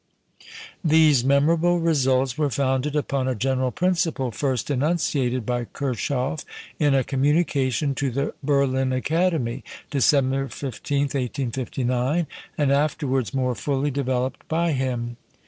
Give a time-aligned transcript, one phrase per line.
[0.83, 6.43] These memorable results were founded upon a general principle first enunciated by Kirchhoff
[6.79, 12.25] in a communication to the Berlin Academy, December 15, 1859,
[12.57, 15.17] and afterwards more fully developed by him.